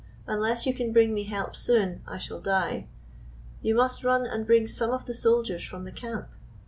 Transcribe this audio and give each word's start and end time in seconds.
Unless 0.25 0.65
you 0.65 0.73
can 0.73 0.91
bring 0.91 1.13
me 1.13 1.25
help 1.25 1.55
soon 1.55 2.01
I 2.07 2.17
shall 2.17 2.41
die. 2.41 2.87
You 3.61 3.75
must 3.75 4.03
run 4.03 4.25
and 4.25 4.47
bring 4.47 4.65
some 4.65 4.89
of 4.89 5.05
the 5.05 5.13
soldiers 5.13 5.63
from 5.63 5.83
the 5.83 5.91
camp." 5.91 6.27